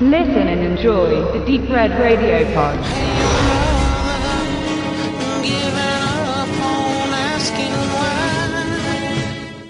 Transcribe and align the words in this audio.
Listen 0.00 0.48
and 0.48 0.60
enjoy 0.60 1.22
the 1.32 1.38
Deep 1.46 1.70
Red 1.70 1.92
Radio 1.92 2.44
Pod. 2.52 2.76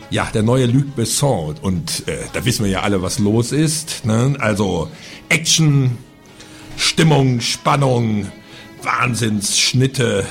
Ja, 0.08 0.30
der 0.32 0.42
neue 0.42 0.64
Luc 0.64 0.96
Besson 0.96 1.56
und 1.60 2.08
äh, 2.08 2.20
da 2.32 2.42
wissen 2.46 2.64
wir 2.64 2.72
ja 2.72 2.80
alle, 2.80 3.02
was 3.02 3.18
los 3.18 3.52
ist. 3.52 4.06
Ne? 4.06 4.34
Also 4.38 4.88
Action, 5.28 5.98
Stimmung, 6.78 7.42
Spannung, 7.42 8.28
Wahnsinnsschnitte 8.82 10.24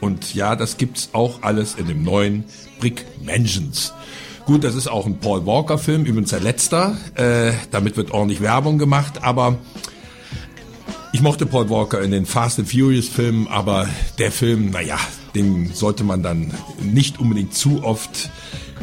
und 0.00 0.34
ja, 0.34 0.56
das 0.56 0.76
gibt's 0.76 1.10
auch 1.12 1.42
alles 1.42 1.76
in 1.76 1.86
dem 1.86 2.02
neuen 2.02 2.44
Brick 2.80 3.04
Mansions. 3.24 3.94
Gut, 4.50 4.64
das 4.64 4.74
ist 4.74 4.88
auch 4.88 5.06
ein 5.06 5.18
Paul 5.18 5.46
Walker 5.46 5.78
Film, 5.78 6.04
übrigens 6.04 6.30
der 6.30 6.40
letzter. 6.40 6.96
Äh, 7.14 7.52
damit 7.70 7.96
wird 7.96 8.10
ordentlich 8.10 8.40
Werbung 8.40 8.78
gemacht, 8.78 9.22
aber 9.22 9.58
ich 11.12 11.22
mochte 11.22 11.46
Paul 11.46 11.70
Walker 11.70 12.02
in 12.02 12.10
den 12.10 12.26
Fast 12.26 12.58
and 12.58 12.68
Furious 12.68 13.06
Filmen, 13.06 13.46
aber 13.46 13.88
der 14.18 14.32
Film, 14.32 14.70
naja, 14.70 14.98
den 15.36 15.72
sollte 15.72 16.02
man 16.02 16.24
dann 16.24 16.52
nicht 16.82 17.20
unbedingt 17.20 17.54
zu 17.54 17.84
oft 17.84 18.28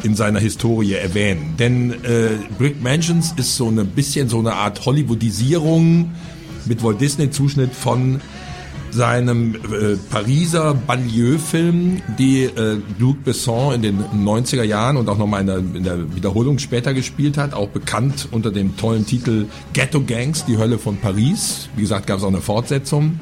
in 0.02 0.14
seiner 0.14 0.40
Historie 0.40 0.94
erwähnen. 0.94 1.56
Denn 1.58 2.02
äh, 2.02 2.38
Brick 2.56 2.82
Mansions 2.82 3.34
ist 3.36 3.54
so 3.58 3.68
ein 3.68 3.88
bisschen 3.88 4.30
so 4.30 4.38
eine 4.38 4.54
Art 4.54 4.86
Hollywoodisierung 4.86 6.14
mit 6.64 6.82
Walt 6.82 6.98
Disney 6.98 7.30
Zuschnitt 7.30 7.74
von 7.74 8.22
seinem 8.90 9.54
äh, 9.54 9.96
Pariser 10.10 10.74
Banlieue-Film, 10.74 12.02
die 12.18 12.44
äh, 12.44 12.78
Luc 12.98 13.24
Besson 13.24 13.74
in 13.74 13.82
den 13.82 14.04
90er 14.24 14.62
Jahren 14.62 14.96
und 14.96 15.08
auch 15.08 15.18
nochmal 15.18 15.42
in 15.42 15.46
der, 15.46 15.58
in 15.58 15.84
der 15.84 16.14
Wiederholung 16.14 16.58
später 16.58 16.94
gespielt 16.94 17.36
hat, 17.36 17.54
auch 17.54 17.68
bekannt 17.68 18.28
unter 18.30 18.50
dem 18.50 18.76
tollen 18.76 19.06
Titel 19.06 19.46
Ghetto 19.72 20.02
Gangs, 20.02 20.44
die 20.44 20.58
Hölle 20.58 20.78
von 20.78 20.96
Paris. 20.96 21.68
Wie 21.76 21.82
gesagt, 21.82 22.06
gab 22.06 22.18
es 22.18 22.24
auch 22.24 22.28
eine 22.28 22.40
Fortsetzung. 22.40 23.20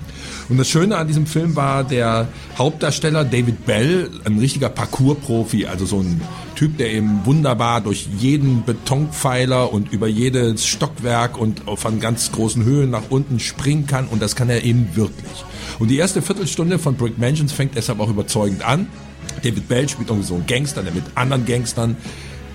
Und 0.48 0.58
das 0.58 0.68
Schöne 0.68 0.96
an 0.96 1.06
diesem 1.08 1.26
Film 1.26 1.56
war 1.56 1.84
der 1.84 2.28
Hauptdarsteller 2.56 3.24
David 3.24 3.66
Bell, 3.66 4.10
ein 4.24 4.38
richtiger 4.38 4.68
Parkour-Profi, 4.68 5.66
also 5.66 5.86
so 5.86 6.00
ein 6.00 6.20
Typ, 6.56 6.78
der 6.78 6.90
eben 6.90 7.20
wunderbar 7.24 7.80
durch 7.80 8.08
jeden 8.18 8.64
Betonpfeiler 8.64 9.72
und 9.72 9.92
über 9.92 10.08
jedes 10.08 10.66
Stockwerk 10.66 11.38
und 11.38 11.62
von 11.76 12.00
ganz 12.00 12.32
großen 12.32 12.64
Höhen 12.64 12.90
nach 12.90 13.10
unten 13.10 13.38
springen 13.38 13.86
kann 13.86 14.08
und 14.08 14.20
das 14.20 14.34
kann 14.34 14.48
er 14.48 14.64
eben 14.64 14.96
wirklich. 14.96 15.44
Und 15.78 15.88
die 15.88 15.98
erste 15.98 16.22
Viertelstunde 16.22 16.78
von 16.78 16.96
Brick 16.96 17.18
Mansions 17.18 17.52
fängt 17.52 17.76
deshalb 17.76 18.00
auch 18.00 18.08
überzeugend 18.08 18.66
an. 18.66 18.88
David 19.42 19.68
Bell 19.68 19.88
spielt 19.88 20.08
irgendwie 20.08 20.26
so 20.26 20.34
einen 20.34 20.46
Gangster, 20.46 20.82
der 20.82 20.92
mit 20.92 21.04
anderen 21.14 21.44
Gangstern 21.44 21.96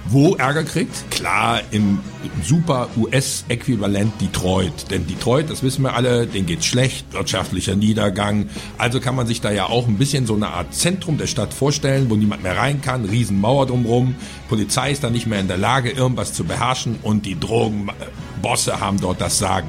wo 0.05 0.35
Ärger 0.35 0.63
kriegt? 0.63 1.09
Klar, 1.11 1.61
im 1.71 1.99
super 2.43 2.89
US-Äquivalent 2.97 4.19
Detroit. 4.19 4.89
Denn 4.89 5.07
Detroit, 5.07 5.49
das 5.49 5.63
wissen 5.63 5.83
wir 5.83 5.95
alle, 5.95 6.27
denen 6.27 6.45
geht's 6.45 6.65
schlecht, 6.65 7.13
wirtschaftlicher 7.13 7.75
Niedergang. 7.75 8.49
Also 8.77 8.99
kann 8.99 9.15
man 9.15 9.27
sich 9.27 9.41
da 9.41 9.51
ja 9.51 9.67
auch 9.67 9.87
ein 9.87 9.97
bisschen 9.97 10.25
so 10.25 10.35
eine 10.35 10.49
Art 10.49 10.73
Zentrum 10.73 11.17
der 11.17 11.27
Stadt 11.27 11.53
vorstellen, 11.53 12.09
wo 12.09 12.15
niemand 12.15 12.43
mehr 12.43 12.57
rein 12.57 12.81
kann, 12.81 13.05
Riesenmauer 13.05 13.67
drumrum. 13.67 14.15
Polizei 14.49 14.91
ist 14.91 15.03
da 15.03 15.09
nicht 15.09 15.27
mehr 15.27 15.39
in 15.39 15.47
der 15.47 15.57
Lage, 15.57 15.91
irgendwas 15.91 16.33
zu 16.33 16.43
beherrschen 16.43 16.97
und 17.03 17.25
die 17.25 17.39
Drogenbosse 17.39 18.79
haben 18.79 18.99
dort 18.99 19.21
das 19.21 19.37
Sagen. 19.39 19.67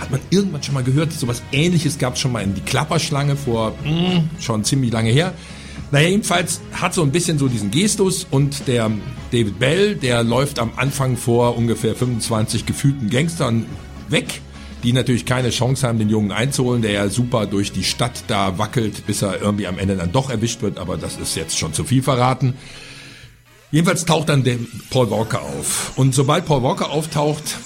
Hat 0.00 0.10
man 0.10 0.20
irgendwann 0.30 0.62
schon 0.62 0.74
mal 0.74 0.84
gehört, 0.84 1.12
sowas 1.12 1.42
ähnliches 1.52 1.98
gab 1.98 2.14
es 2.14 2.20
schon 2.20 2.32
mal 2.32 2.42
in 2.42 2.54
die 2.54 2.60
Klapperschlange 2.60 3.36
vor 3.36 3.72
mm, 3.84 4.40
schon 4.40 4.64
ziemlich 4.64 4.92
lange 4.92 5.10
her. 5.10 5.34
Naja, 5.90 6.08
jedenfalls 6.08 6.60
hat 6.72 6.94
so 6.94 7.02
ein 7.02 7.10
bisschen 7.10 7.38
so 7.38 7.48
diesen 7.48 7.70
Gestus 7.70 8.26
und 8.30 8.68
der 8.68 8.90
David 9.30 9.58
Bell, 9.58 9.94
der 9.94 10.24
läuft 10.24 10.58
am 10.58 10.72
Anfang 10.76 11.16
vor 11.16 11.56
ungefähr 11.56 11.94
25 11.94 12.64
gefühlten 12.64 13.10
Gangstern 13.10 13.66
weg, 14.08 14.40
die 14.82 14.92
natürlich 14.92 15.26
keine 15.26 15.50
Chance 15.50 15.86
haben, 15.86 15.98
den 15.98 16.08
Jungen 16.08 16.32
einzuholen, 16.32 16.82
der 16.82 16.92
ja 16.92 17.08
super 17.08 17.46
durch 17.46 17.72
die 17.72 17.84
Stadt 17.84 18.24
da 18.28 18.58
wackelt, 18.58 19.06
bis 19.06 19.22
er 19.22 19.40
irgendwie 19.40 19.66
am 19.66 19.78
Ende 19.78 19.96
dann 19.96 20.12
doch 20.12 20.30
erwischt 20.30 20.62
wird, 20.62 20.78
aber 20.78 20.96
das 20.96 21.16
ist 21.18 21.36
jetzt 21.36 21.58
schon 21.58 21.74
zu 21.74 21.84
viel 21.84 22.02
verraten. 22.02 22.54
Jedenfalls 23.70 24.06
taucht 24.06 24.30
dann 24.30 24.44
der 24.44 24.56
Paul 24.88 25.10
Walker 25.10 25.42
auf. 25.42 25.92
Und 25.96 26.14
sobald 26.14 26.46
Paul 26.46 26.62
Walker 26.62 26.90
auftaucht, 26.90 27.58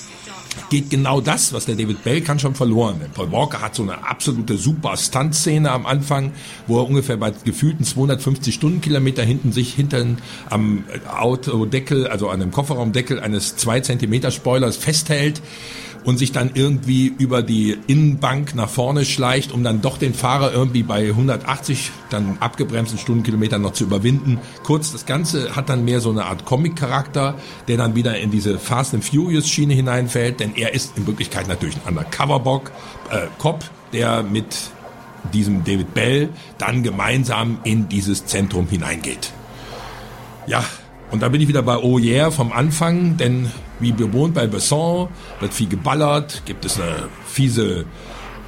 geht 0.71 0.91
genau 0.91 1.21
das, 1.21 1.53
was 1.53 1.67
der 1.67 1.77
David 1.77 2.03
Bell 2.05 2.21
kann, 2.21 2.39
schon 2.39 2.55
verloren. 2.55 2.97
Denn 3.01 3.11
Paul 3.11 3.33
Walker 3.33 3.61
hat 3.61 3.75
so 3.75 3.83
eine 3.83 4.07
absolute 4.07 4.57
super 4.57 4.97
Stunt-Szene 4.97 5.71
am 5.71 5.87
Anfang, 5.87 6.33
wo 6.67 6.79
er 6.79 6.89
ungefähr 6.89 7.17
bei 7.17 7.33
gefühlten 7.45 7.85
250 7.85 8.55
Stundenkilometer 8.55 9.23
hinten 9.23 9.53
sich 9.53 9.75
hinten 9.75 10.19
am 10.49 10.85
Autodeckel, 11.09 12.07
also 12.07 12.29
an 12.29 12.41
dem 12.41 12.51
Kofferraumdeckel 12.51 13.21
eines 13.21 13.57
2 13.57 13.81
Zentimeter 13.81 14.31
Spoilers 14.31 14.77
festhält 14.77 15.43
und 16.05 16.19
sich 16.19 16.33
dann 16.33 16.51
irgendwie 16.55 17.07
über 17.07 17.43
die 17.43 17.79
Innenbank 17.87 18.55
nach 18.55 18.69
vorne 18.69 19.05
schleicht, 19.05 19.53
um 19.53 19.63
dann 19.63 19.81
doch 19.81 19.99
den 19.99 20.15
Fahrer 20.15 20.53
irgendwie 20.53 20.83
bei 20.83 21.09
180 21.09 21.91
dann 22.11 22.39
abgebremsten 22.41 22.99
Stundenkilometern 22.99 23.63
noch 23.63 23.73
zu 23.73 23.85
überwinden. 23.85 24.39
Kurz, 24.65 24.93
das 24.93 25.07
Ganze 25.07 25.55
hat 25.55 25.69
dann 25.69 25.85
mehr 25.85 26.01
so 26.01 26.11
eine 26.11 26.27
Art 26.27 26.45
Comic-Charakter, 26.45 27.37
der 27.69 27.77
dann 27.77 27.95
wieder 27.95 28.19
in 28.19 28.31
diese 28.31 28.59
Fast 28.59 28.95
and 28.95 29.05
Furious 29.05 29.49
Schiene 29.49 29.75
hineinfällt, 29.75 30.41
denn 30.41 30.55
er 30.57 30.75
ist 30.75 30.97
in 30.97 31.07
Wirklichkeit 31.07 31.49
natürlich 31.49 31.77
ein 31.77 31.97
Undercover-Bock, 31.97 32.73
äh, 33.11 33.27
Cop, 33.39 33.65
der 33.93 34.23
mit 34.23 34.47
diesem 35.33 35.65
David 35.65 35.95
Bell 35.95 36.29
dann 36.59 36.83
gemeinsam 36.83 37.59
in 37.65 37.89
dieses 37.89 38.27
Zentrum 38.27 38.67
hineingeht. 38.69 39.33
Ja, 40.47 40.65
und 41.12 41.23
da 41.23 41.28
bin 41.28 41.41
ich 41.41 41.49
wieder 41.49 41.62
bei 41.62 41.77
Oh 41.77 41.99
Yeah 41.99 42.31
vom 42.31 42.53
Anfang, 42.53 43.19
denn 43.19 43.49
wie 43.78 43.93
bewohnt 43.93 44.34
bei 44.34 44.47
Besson 44.47 45.09
wird 45.41 45.53
viel 45.53 45.69
geballert, 45.69 46.43
gibt 46.47 46.65
es 46.65 46.81
eine 46.81 47.09
fiese 47.27 47.84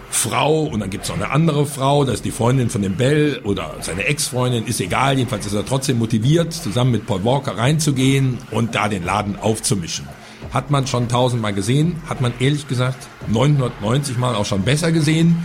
Frau 0.08 0.62
und 0.62 0.80
dann 0.80 0.88
gibt 0.88 1.04
es 1.04 1.10
noch 1.10 1.16
eine 1.16 1.30
andere 1.30 1.66
Frau, 1.66 2.04
das 2.04 2.16
ist 2.16 2.24
die 2.24 2.30
Freundin 2.30 2.70
von 2.70 2.80
dem 2.80 2.94
Bell 2.96 3.40
oder 3.44 3.74
seine 3.80 4.04
Ex-Freundin, 4.04 4.64
ist 4.64 4.80
egal, 4.80 5.18
jedenfalls 5.18 5.44
ist 5.44 5.52
er 5.52 5.66
trotzdem 5.66 5.98
motiviert, 5.98 6.54
zusammen 6.54 6.92
mit 6.92 7.06
Paul 7.06 7.22
Walker 7.24 7.58
reinzugehen 7.58 8.38
und 8.50 8.74
da 8.74 8.88
den 8.88 9.04
Laden 9.04 9.36
aufzumischen. 9.36 10.08
Hat 10.52 10.70
man 10.70 10.86
schon 10.86 11.08
tausendmal 11.08 11.52
gesehen, 11.52 11.96
hat 12.08 12.22
man 12.22 12.32
ehrlich 12.38 12.66
gesagt 12.66 13.08
990 13.28 14.16
Mal 14.16 14.36
auch 14.36 14.46
schon 14.46 14.62
besser 14.62 14.90
gesehen. 14.90 15.44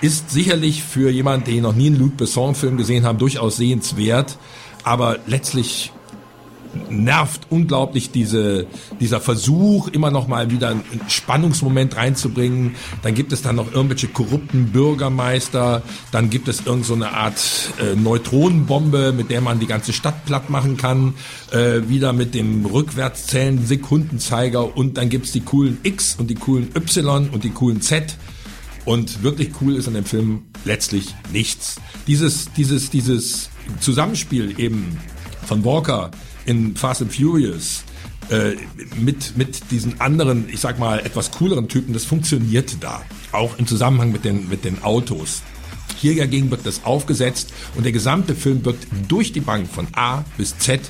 Ist 0.00 0.30
sicherlich 0.30 0.84
für 0.84 1.10
jemanden, 1.10 1.46
den 1.46 1.62
noch 1.62 1.74
nie 1.74 1.86
einen 1.86 1.98
Luc 1.98 2.16
Besson-Film 2.18 2.76
gesehen 2.76 3.04
haben, 3.04 3.18
durchaus 3.18 3.56
sehenswert, 3.56 4.36
aber 4.84 5.18
letztlich 5.26 5.90
nervt 6.90 7.46
unglaublich 7.50 8.10
diese, 8.10 8.66
dieser 9.00 9.20
Versuch, 9.20 9.88
immer 9.88 10.10
noch 10.10 10.28
mal 10.28 10.50
wieder 10.50 10.70
einen 10.70 10.84
Spannungsmoment 11.08 11.96
reinzubringen. 11.96 12.74
Dann 13.02 13.14
gibt 13.14 13.32
es 13.32 13.42
dann 13.42 13.56
noch 13.56 13.72
irgendwelche 13.72 14.08
korrupten 14.08 14.72
Bürgermeister. 14.72 15.82
Dann 16.12 16.30
gibt 16.30 16.48
es 16.48 16.66
irgend 16.66 16.86
so 16.86 16.94
Art 17.12 17.72
äh, 17.80 17.94
Neutronenbombe, 17.96 19.12
mit 19.12 19.30
der 19.30 19.40
man 19.40 19.60
die 19.60 19.66
ganze 19.66 19.92
Stadt 19.92 20.24
platt 20.26 20.50
machen 20.50 20.76
kann. 20.76 21.14
Äh, 21.50 21.88
wieder 21.88 22.12
mit 22.12 22.34
dem 22.34 22.66
rückwärtszählenden 22.66 23.66
Sekundenzeiger. 23.66 24.76
Und 24.76 24.96
dann 24.96 25.08
gibt's 25.08 25.32
die 25.32 25.40
coolen 25.40 25.78
X 25.82 26.16
und 26.18 26.28
die 26.30 26.34
coolen 26.34 26.70
Y 26.74 27.28
und 27.30 27.44
die 27.44 27.50
coolen 27.50 27.80
Z. 27.80 28.16
Und 28.84 29.22
wirklich 29.22 29.50
cool 29.60 29.76
ist 29.76 29.88
an 29.88 29.94
dem 29.94 30.04
Film 30.04 30.42
letztlich 30.64 31.14
nichts. 31.32 31.76
Dieses, 32.06 32.52
dieses, 32.52 32.90
dieses 32.90 33.50
Zusammenspiel 33.80 34.54
eben 34.58 34.98
von 35.46 35.64
Walker, 35.64 36.10
in 36.46 36.76
Fast 36.76 37.02
and 37.02 37.12
Furious 37.12 37.84
äh, 38.30 38.56
mit, 38.98 39.36
mit 39.36 39.70
diesen 39.70 40.00
anderen, 40.00 40.48
ich 40.48 40.60
sag 40.60 40.78
mal, 40.78 41.00
etwas 41.00 41.30
cooleren 41.30 41.68
Typen, 41.68 41.92
das 41.92 42.04
funktioniert 42.04 42.76
da. 42.80 43.02
Auch 43.32 43.58
im 43.58 43.66
Zusammenhang 43.66 44.12
mit 44.12 44.24
den, 44.24 44.48
mit 44.48 44.64
den 44.64 44.82
Autos. 44.82 45.42
Hier 46.00 46.16
dagegen 46.16 46.50
wird 46.50 46.66
das 46.66 46.84
aufgesetzt 46.84 47.52
und 47.76 47.84
der 47.84 47.92
gesamte 47.92 48.34
Film 48.34 48.64
wirkt 48.64 48.86
durch 49.08 49.32
die 49.32 49.40
Bank 49.40 49.68
von 49.68 49.86
A 49.92 50.24
bis 50.36 50.58
Z 50.58 50.80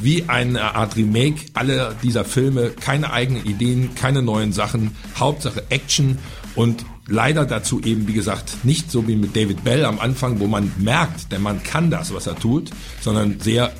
wie 0.00 0.24
eine 0.28 0.74
Art 0.74 0.96
Remake 0.96 1.46
aller 1.54 1.94
dieser 2.02 2.24
Filme. 2.24 2.70
Keine 2.70 3.12
eigenen 3.12 3.44
Ideen, 3.44 3.94
keine 3.94 4.22
neuen 4.22 4.52
Sachen. 4.52 4.96
Hauptsache 5.16 5.64
Action 5.70 6.18
und 6.54 6.84
leider 7.06 7.44
dazu 7.44 7.80
eben, 7.82 8.08
wie 8.08 8.12
gesagt, 8.12 8.64
nicht 8.64 8.90
so 8.90 9.06
wie 9.06 9.16
mit 9.16 9.36
David 9.36 9.64
Bell 9.64 9.84
am 9.84 10.00
Anfang, 10.00 10.40
wo 10.40 10.46
man 10.46 10.72
merkt, 10.78 11.32
der 11.32 11.38
Mann 11.38 11.62
kann 11.62 11.90
das, 11.90 12.12
was 12.14 12.26
er 12.26 12.36
tut, 12.36 12.70
sondern 13.00 13.40
sehr 13.40 13.72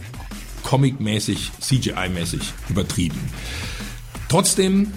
Comic-mäßig, 0.72 1.50
CGI-mäßig 1.60 2.40
übertrieben. 2.70 3.20
Trotzdem, 4.30 4.90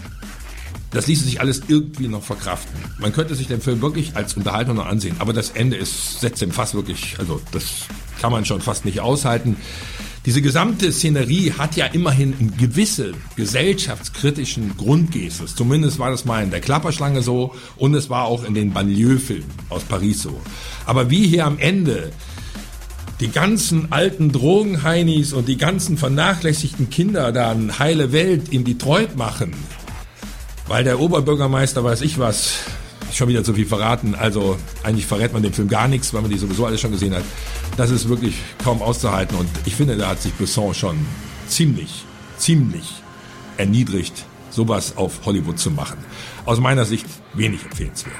das 0.91 1.07
ließe 1.07 1.25
sich 1.25 1.41
alles 1.41 1.63
irgendwie 1.67 2.07
noch 2.07 2.23
verkraften. 2.23 2.79
Man 2.97 3.11
könnte 3.11 3.35
sich 3.35 3.47
den 3.47 3.59
Film 3.59 3.81
wirklich 3.81 4.15
als 4.15 4.35
Unterhaltung 4.35 4.77
noch 4.77 4.85
ansehen, 4.85 5.17
aber 5.19 5.33
das 5.33 5.49
Ende 5.49 5.75
ist, 5.75 6.21
setzt 6.21 6.41
dem 6.41 6.51
fast 6.51 6.75
wirklich, 6.75 7.19
also 7.19 7.41
das 7.51 7.87
kann 8.21 8.31
man 8.31 8.45
schon 8.45 8.61
fast 8.61 8.85
nicht 8.85 9.01
aushalten. 9.01 9.57
Diese 10.25 10.41
gesamte 10.41 10.93
Szenerie 10.93 11.51
hat 11.51 11.75
ja 11.75 11.87
immerhin 11.87 12.33
einen 12.39 12.55
gewisse 12.55 13.11
gesellschaftskritischen 13.35 14.77
Grundgestus. 14.77 15.55
Zumindest 15.57 15.99
war 15.99 16.09
das 16.09 16.23
mal 16.23 16.41
in 16.41 16.51
der 16.51 16.61
Klapperschlange 16.61 17.21
so 17.21 17.53
und 17.75 17.93
es 17.95 18.09
war 18.09 18.27
auch 18.27 18.45
in 18.45 18.53
den 18.53 18.71
Banlieue-Filmen 18.71 19.51
aus 19.67 19.83
Paris 19.83 20.21
so. 20.21 20.39
Aber 20.85 21.09
wie 21.09 21.27
hier 21.27 21.45
am 21.45 21.59
Ende 21.59 22.13
die 23.19 23.29
ganzen 23.29 23.91
alten 23.91 24.31
Drogenheinis 24.31 25.33
und 25.33 25.47
die 25.47 25.57
ganzen 25.57 25.97
vernachlässigten 25.97 26.89
Kinder 26.89 27.31
dann 27.31 27.79
heile 27.79 28.11
Welt 28.11 28.49
in 28.49 28.63
Detroit 28.63 29.15
machen. 29.15 29.53
weil 30.67 30.83
der 30.83 30.99
Oberbürgermeister 30.99 31.83
weiß 31.83 32.01
ich 32.01 32.17
was, 32.17 32.59
schon 33.13 33.27
wieder 33.27 33.43
zu 33.43 33.53
viel 33.53 33.65
verraten. 33.67 34.15
Also 34.15 34.57
eigentlich 34.83 35.05
verrät 35.05 35.31
man 35.31 35.43
dem 35.43 35.53
Film 35.53 35.67
gar 35.67 35.87
nichts, 35.87 36.13
weil 36.13 36.21
man 36.21 36.31
die 36.31 36.37
sowieso 36.37 36.65
alles 36.65 36.81
schon 36.81 36.91
gesehen 36.91 37.13
hat. 37.15 37.23
Das 37.77 37.91
ist 37.91 38.09
wirklich 38.09 38.35
kaum 38.63 38.81
auszuhalten 38.81 39.37
und 39.37 39.49
ich 39.65 39.75
finde, 39.75 39.95
da 39.95 40.09
hat 40.09 40.21
sich 40.21 40.33
Besson 40.33 40.73
schon 40.73 40.97
ziemlich, 41.47 42.03
ziemlich 42.37 42.95
erniedrigt, 43.57 44.25
sowas 44.49 44.97
auf 44.97 45.25
Hollywood 45.25 45.59
zu 45.59 45.71
machen. 45.71 45.97
Aus 46.45 46.59
meiner 46.59 46.85
Sicht 46.85 47.05
wenig 47.33 47.63
empfehlenswert. 47.63 48.15